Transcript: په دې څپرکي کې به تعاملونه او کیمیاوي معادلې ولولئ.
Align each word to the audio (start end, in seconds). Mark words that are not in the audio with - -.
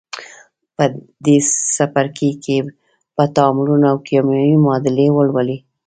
په 0.75 0.83
دې 1.25 1.37
څپرکي 1.75 2.31
کې 2.43 2.57
به 3.15 3.23
تعاملونه 3.35 3.85
او 3.91 3.97
کیمیاوي 4.07 4.57
معادلې 4.65 5.07
ولولئ. 5.11 5.57